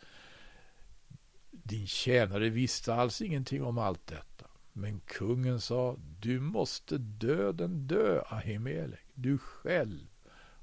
Din 1.51 1.87
tjänare 1.87 2.49
visste 2.49 2.95
alls 2.95 3.23
ingenting 3.23 3.63
om 3.63 3.79
allt 3.79 4.07
detta. 4.07 4.47
Men 4.73 5.01
kungen 5.01 5.61
sa, 5.61 5.97
du 6.21 6.41
måste 6.41 6.99
döden 6.99 7.87
dö, 7.87 8.23
Ahimelek, 8.27 9.07
du 9.15 9.39
själv 9.39 10.07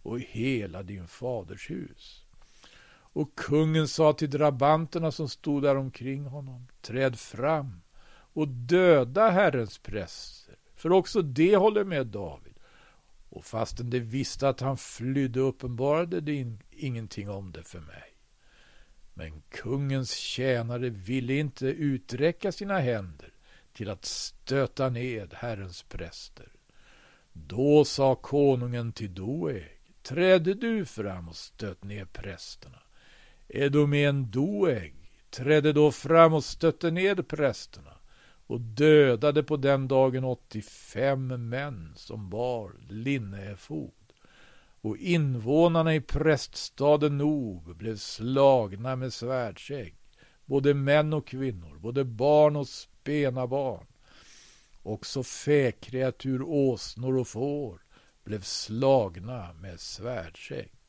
och 0.03 0.19
hela 0.19 0.83
din 0.83 1.07
faders 1.07 1.69
hus. 1.69 2.20
Och 3.13 3.35
kungen 3.35 3.87
sa 3.87 4.13
till 4.13 4.29
drabanterna 4.29 5.11
som 5.11 5.29
stod 5.29 5.63
där 5.63 5.75
omkring 5.75 6.25
honom, 6.25 6.67
träd 6.81 7.19
fram 7.19 7.81
och 8.33 8.47
döda 8.47 9.29
Herrens 9.29 9.77
präster, 9.77 10.55
för 10.75 10.91
också 10.91 11.21
det 11.21 11.55
håller 11.55 11.83
med 11.83 12.07
David. 12.07 12.53
Och 13.29 13.45
fastän 13.45 13.89
de 13.89 13.99
visste 13.99 14.49
att 14.49 14.59
han 14.59 14.77
flydde 14.77 15.39
uppenbarade 15.39 16.21
de 16.21 16.57
ingenting 16.71 17.29
om 17.29 17.51
det 17.51 17.63
för 17.63 17.79
mig. 17.79 18.15
Men 19.13 19.41
kungens 19.49 20.11
tjänare 20.15 20.89
ville 20.89 21.33
inte 21.33 21.65
uträcka 21.65 22.51
sina 22.51 22.79
händer 22.79 23.33
till 23.73 23.89
att 23.89 24.05
stöta 24.05 24.89
ned 24.89 25.33
Herrens 25.33 25.83
präster. 25.83 26.51
Då 27.33 27.85
sa 27.85 28.15
konungen 28.15 28.93
till 28.93 29.13
Doeg, 29.13 29.81
trädde 30.01 30.53
du 30.53 30.85
fram 30.85 31.29
och 31.29 31.35
stöt 31.35 31.83
ner 31.83 32.05
prästerna. 32.05 32.79
Edomen 33.53 34.31
Doeg 34.31 34.95
trädde 35.29 35.73
då 35.73 35.91
fram 35.91 36.33
och 36.33 36.43
stötte 36.43 36.91
ned 36.91 37.27
prästerna 37.27 37.93
och 38.47 38.61
dödade 38.61 39.43
på 39.43 39.57
den 39.57 39.87
dagen 39.87 40.23
85 40.23 41.49
män 41.49 41.93
som 41.95 42.29
bar 42.29 42.71
linneefod. 42.89 43.91
Och 44.81 44.97
invånarna 44.97 45.95
i 45.95 46.01
präststaden 46.01 47.17
Nob 47.17 47.75
blev 47.75 47.97
slagna 47.97 48.95
med 48.95 49.13
svärdsägg, 49.13 49.95
både 50.45 50.73
män 50.73 51.13
och 51.13 51.27
kvinnor, 51.27 51.77
både 51.79 52.05
barn 52.05 52.55
och 52.55 52.67
spena 52.67 53.47
barn. 53.47 53.85
Också 54.83 55.23
fäkreatur, 55.23 56.41
åsnor 56.41 57.17
och 57.17 57.27
får 57.27 57.81
blev 58.23 58.41
slagna 58.41 59.53
med 59.53 59.79
svärdsägg. 59.79 60.80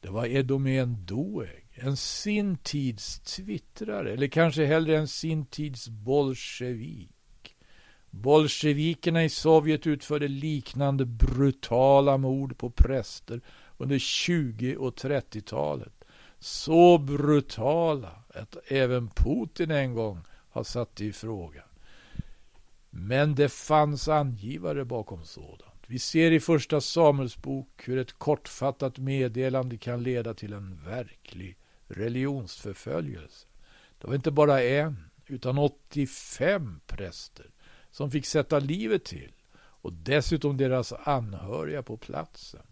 Det 0.00 0.10
var 0.10 0.26
Edomen 0.26 1.04
Doeg, 1.06 1.66
en 1.74 1.96
sin 1.96 2.56
tids 2.56 3.20
twittrare, 3.20 4.12
eller 4.12 4.26
kanske 4.26 4.66
hellre 4.66 4.98
en 4.98 5.08
sin 5.08 5.46
tids 5.46 5.88
bolsjevik. 5.88 7.56
Bolsjevikerna 8.10 9.24
i 9.24 9.28
Sovjet 9.28 9.86
utförde 9.86 10.28
liknande 10.28 11.04
brutala 11.04 12.16
mord 12.16 12.58
på 12.58 12.70
präster 12.70 13.40
under 13.78 13.98
20 13.98 14.76
och 14.76 14.94
30-talet. 14.94 16.04
Så 16.38 16.98
brutala 16.98 18.22
att 18.34 18.56
även 18.66 19.08
Putin 19.08 19.70
en 19.70 19.94
gång 19.94 20.18
har 20.50 20.64
satt 20.64 21.00
i 21.00 21.12
fråga. 21.12 21.62
Men 22.90 23.34
det 23.34 23.48
fanns 23.48 24.08
angivare 24.08 24.84
bakom 24.84 25.24
sådant. 25.24 25.69
Vi 25.90 25.98
ser 25.98 26.30
i 26.30 26.40
Första 26.40 26.80
Samuels 26.80 27.36
bok 27.36 27.88
hur 27.88 27.98
ett 27.98 28.12
kortfattat 28.12 28.98
meddelande 28.98 29.76
kan 29.76 30.02
leda 30.02 30.34
till 30.34 30.52
en 30.52 30.84
verklig 30.84 31.56
religionsförföljelse. 31.88 33.46
Det 33.98 34.06
var 34.06 34.14
inte 34.14 34.30
bara 34.30 34.62
en, 34.62 35.10
utan 35.26 35.58
85 35.58 36.80
präster 36.86 37.46
som 37.90 38.10
fick 38.10 38.26
sätta 38.26 38.58
livet 38.58 39.04
till 39.04 39.32
och 39.54 39.92
dessutom 39.92 40.56
deras 40.56 40.92
anhöriga 40.92 41.82
på 41.82 41.96
platsen. 41.96 42.66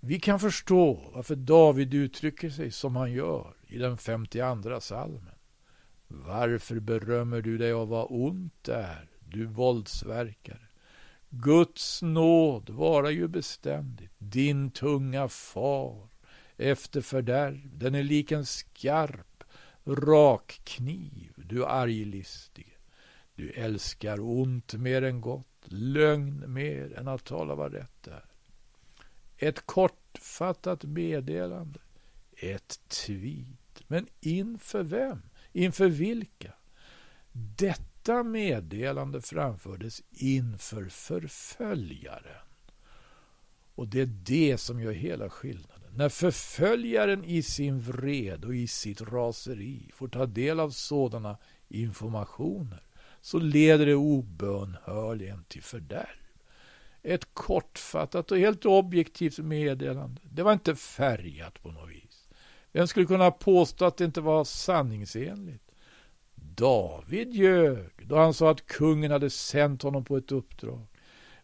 Vi 0.00 0.20
kan 0.20 0.40
förstå 0.40 1.10
varför 1.14 1.36
David 1.36 1.94
uttrycker 1.94 2.50
sig 2.50 2.70
som 2.70 2.96
han 2.96 3.12
gör 3.12 3.54
i 3.66 3.78
den 3.78 3.96
52 3.96 4.80
salmen. 4.80 5.34
Varför 6.08 6.80
berömmer 6.80 7.42
du 7.42 7.58
dig 7.58 7.72
av 7.72 7.88
vad 7.88 8.06
ont 8.10 8.68
är, 8.68 9.10
du 9.20 9.46
våldsverkare? 9.46 10.71
Guds 11.34 12.02
nåd 12.02 12.70
vara 12.70 13.10
ju 13.10 13.28
beständigt, 13.28 14.12
din 14.18 14.70
tunga 14.70 15.28
far 15.28 16.08
efter 16.56 17.00
fördärv, 17.00 17.78
den 17.78 17.94
är 17.94 18.02
lik 18.02 18.32
en 18.32 18.46
skarp, 18.46 19.44
rak 19.84 20.60
kniv, 20.64 21.32
du 21.36 21.66
arglistige. 21.66 22.72
Du 23.34 23.50
älskar 23.50 24.20
ont 24.20 24.74
mer 24.74 25.02
än 25.02 25.20
gott, 25.20 25.64
lögn 25.64 26.52
mer 26.52 26.98
än 26.98 27.08
att 27.08 27.24
tala 27.24 27.54
vad 27.54 27.72
rätt 27.72 28.06
är. 28.06 28.24
Ett 29.36 29.66
kortfattat 29.66 30.84
meddelande, 30.84 31.80
ett 32.36 32.80
tweet. 32.88 33.82
Men 33.86 34.06
inför 34.20 34.82
vem? 34.82 35.22
Inför 35.52 35.88
vilka? 35.88 36.52
Detta 37.32 37.91
detta 38.02 38.22
meddelande 38.22 39.20
framfördes 39.20 40.02
inför 40.10 40.88
förföljaren. 40.88 42.46
Och 43.74 43.88
det 43.88 44.00
är 44.00 44.06
det 44.06 44.58
som 44.58 44.80
gör 44.80 44.92
hela 44.92 45.30
skillnaden. 45.30 45.92
När 45.94 46.08
förföljaren 46.08 47.24
i 47.24 47.42
sin 47.42 47.80
vred 47.80 48.44
och 48.44 48.54
i 48.54 48.66
sitt 48.66 49.00
raseri 49.00 49.90
får 49.94 50.08
ta 50.08 50.26
del 50.26 50.60
av 50.60 50.70
sådana 50.70 51.38
informationer 51.68 52.82
så 53.20 53.38
leder 53.38 53.86
det 53.86 53.94
obönhörligen 53.94 55.44
till 55.48 55.62
fördärv. 55.62 56.22
Ett 57.02 57.34
kortfattat 57.34 58.32
och 58.32 58.38
helt 58.38 58.66
objektivt 58.66 59.38
meddelande. 59.38 60.20
Det 60.24 60.42
var 60.42 60.52
inte 60.52 60.76
färgat 60.76 61.62
på 61.62 61.72
något 61.72 61.90
vis. 61.90 62.28
Vem 62.72 62.86
skulle 62.86 63.06
kunna 63.06 63.30
påstå 63.30 63.84
att 63.84 63.96
det 63.96 64.04
inte 64.04 64.20
var 64.20 64.44
sanningsenligt? 64.44 65.61
David 66.54 67.34
ljög 67.34 68.06
då 68.06 68.16
han 68.16 68.34
sa 68.34 68.50
att 68.50 68.66
kungen 68.66 69.10
hade 69.10 69.30
sänt 69.30 69.82
honom 69.82 70.04
på 70.04 70.16
ett 70.16 70.32
uppdrag. 70.32 70.86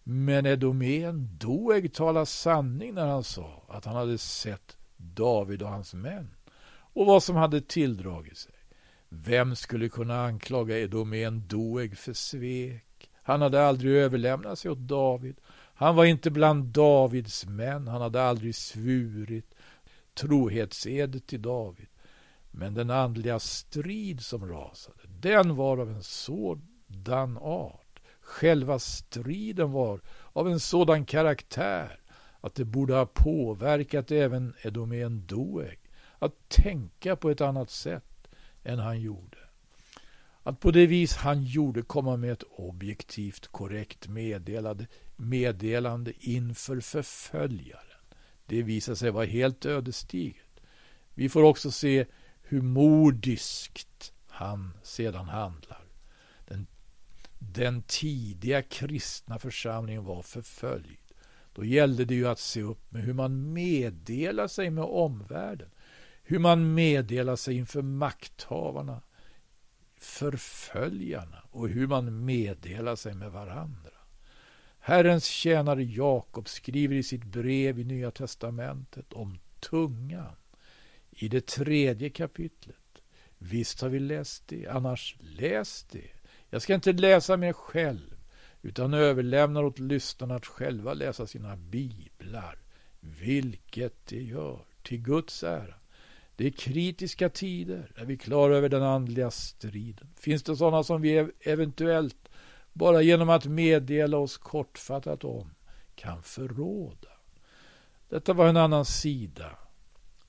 Men 0.02 0.46
Edomén 0.46 1.28
Doeg 1.38 1.94
talade 1.94 2.26
sanning 2.26 2.94
när 2.94 3.06
han 3.06 3.24
sa 3.24 3.62
att 3.68 3.84
han 3.84 3.96
hade 3.96 4.18
sett 4.18 4.76
David 4.96 5.62
och 5.62 5.68
hans 5.68 5.94
män 5.94 6.34
och 6.70 7.06
vad 7.06 7.22
som 7.22 7.36
hade 7.36 7.60
tilldragit 7.60 8.36
sig. 8.38 8.52
Vem 9.08 9.56
skulle 9.56 9.88
kunna 9.88 10.24
anklaga 10.24 10.78
Edomén 10.78 11.48
Doeg 11.48 11.98
för 11.98 12.12
svek? 12.12 13.10
Han 13.22 13.42
hade 13.42 13.66
aldrig 13.66 13.96
överlämnat 13.96 14.58
sig 14.58 14.70
åt 14.70 14.78
David. 14.78 15.40
Han 15.74 15.96
var 15.96 16.04
inte 16.04 16.30
bland 16.30 16.64
Davids 16.64 17.46
män. 17.46 17.88
Han 17.88 18.00
hade 18.00 18.22
aldrig 18.22 18.54
svurit 18.54 19.54
trohetsed 20.14 21.26
till 21.26 21.42
David. 21.42 21.86
Men 22.50 22.74
den 22.74 22.90
andliga 22.90 23.38
strid 23.38 24.20
som 24.20 24.48
rasade, 24.48 24.98
den 25.08 25.56
var 25.56 25.78
av 25.78 25.90
en 25.90 26.02
sådan 26.02 27.38
art. 27.38 28.00
Själva 28.20 28.78
striden 28.78 29.72
var 29.72 30.00
av 30.32 30.48
en 30.48 30.60
sådan 30.60 31.04
karaktär 31.04 32.00
att 32.40 32.54
det 32.54 32.64
borde 32.64 32.94
ha 32.94 33.06
påverkat 33.06 34.10
även 34.10 34.54
Edomén 34.62 35.26
Doeg 35.26 35.78
att 36.18 36.48
tänka 36.48 37.16
på 37.16 37.30
ett 37.30 37.40
annat 37.40 37.70
sätt 37.70 38.28
än 38.64 38.78
han 38.78 39.00
gjorde. 39.00 39.38
Att 40.42 40.60
på 40.60 40.70
det 40.70 40.86
vis 40.86 41.16
han 41.16 41.42
gjorde 41.42 41.82
komma 41.82 42.16
med 42.16 42.32
ett 42.32 42.44
objektivt 42.50 43.46
korrekt 43.46 44.08
meddelande, 44.08 44.86
meddelande 45.16 46.12
inför 46.20 46.80
förföljaren. 46.80 47.84
Det 48.46 48.62
visade 48.62 48.96
sig 48.96 49.10
vara 49.10 49.24
helt 49.24 49.66
ödesdigert. 49.66 50.60
Vi 51.14 51.28
får 51.28 51.42
också 51.42 51.70
se 51.70 52.06
hur 52.48 52.62
modiskt 52.62 54.12
han 54.26 54.78
sedan 54.82 55.28
handlar. 55.28 55.84
Den, 56.46 56.66
den 57.38 57.82
tidiga 57.82 58.62
kristna 58.62 59.38
församlingen 59.38 60.04
var 60.04 60.22
förföljd. 60.22 60.98
Då 61.52 61.64
gällde 61.64 62.04
det 62.04 62.14
ju 62.14 62.28
att 62.28 62.38
se 62.38 62.62
upp 62.62 62.92
med 62.92 63.02
hur 63.02 63.12
man 63.12 63.52
meddelar 63.52 64.48
sig 64.48 64.70
med 64.70 64.84
omvärlden. 64.84 65.70
Hur 66.22 66.38
man 66.38 66.74
meddelar 66.74 67.36
sig 67.36 67.56
inför 67.56 67.82
makthavarna, 67.82 69.02
förföljarna 69.96 71.42
och 71.50 71.68
hur 71.68 71.86
man 71.86 72.24
meddelar 72.24 72.96
sig 72.96 73.14
med 73.14 73.32
varandra. 73.32 73.90
Herrens 74.78 75.24
tjänare 75.24 75.84
Jakob 75.84 76.48
skriver 76.48 76.94
i 76.94 77.02
sitt 77.02 77.24
brev 77.24 77.78
i 77.78 77.84
Nya 77.84 78.10
testamentet 78.10 79.12
om 79.12 79.38
tungan 79.60 80.36
i 81.18 81.28
det 81.28 81.46
tredje 81.46 82.10
kapitlet. 82.10 82.76
Visst 83.38 83.80
har 83.80 83.88
vi 83.88 83.98
läst 83.98 84.48
det, 84.48 84.66
annars 84.66 85.16
läs 85.20 85.86
det. 85.90 86.10
Jag 86.50 86.62
ska 86.62 86.74
inte 86.74 86.92
läsa 86.92 87.36
mer 87.36 87.52
själv, 87.52 88.16
utan 88.62 88.94
överlämnar 88.94 89.64
åt 89.64 89.78
lyssnarna 89.78 90.34
att 90.34 90.46
själva 90.46 90.94
läsa 90.94 91.26
sina 91.26 91.56
biblar, 91.56 92.58
vilket 93.00 94.06
de 94.06 94.16
gör, 94.16 94.64
till 94.82 95.02
Guds 95.02 95.42
ära. 95.42 95.74
Det 96.36 96.46
är 96.46 96.50
kritiska 96.50 97.28
tider, 97.28 97.92
är 97.96 98.04
vi 98.04 98.16
klara 98.16 98.56
över 98.56 98.68
den 98.68 98.82
andliga 98.82 99.30
striden. 99.30 100.08
Finns 100.16 100.42
det 100.42 100.56
sådana 100.56 100.82
som 100.82 101.02
vi 101.02 101.28
eventuellt, 101.40 102.28
bara 102.72 103.02
genom 103.02 103.28
att 103.28 103.44
meddela 103.44 104.16
oss 104.18 104.36
kortfattat 104.36 105.24
om, 105.24 105.50
kan 105.94 106.22
förråda? 106.22 107.08
Detta 108.08 108.32
var 108.32 108.48
en 108.48 108.56
annan 108.56 108.84
sida 108.84 109.58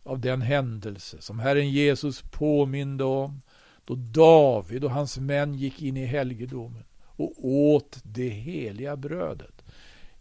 av 0.04 0.20
den 0.20 0.42
händelse 0.42 1.22
som 1.22 1.40
Herren 1.40 1.70
Jesus 1.70 2.22
påminde 2.22 3.04
om 3.04 3.42
då 3.86 3.96
David 3.96 4.84
och 4.84 4.92
hans 4.92 5.18
män 5.18 5.54
gick 5.54 5.82
in 5.82 5.98
i 5.98 6.06
helgedomen 6.06 6.84
och 7.02 7.46
åt 7.46 8.00
det 8.04 8.30
heliga 8.30 8.96
brödet. 8.96 9.64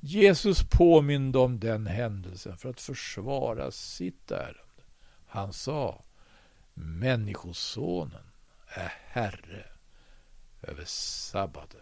Jesus 0.00 0.62
påminde 0.70 1.38
om 1.38 1.60
den 1.60 1.86
händelsen 1.86 2.56
för 2.56 2.70
att 2.70 2.80
försvara 2.80 3.70
sitt 3.70 4.30
ärende. 4.30 4.82
Han 5.26 5.52
sa 5.52 6.04
Människosonen 6.74 8.30
är 8.68 8.92
Herre 9.06 9.64
över 10.62 10.84
sabbaten. 10.86 11.80